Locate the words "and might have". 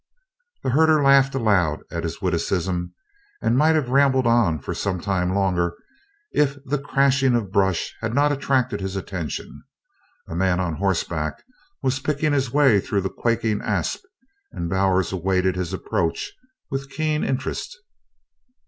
3.39-3.89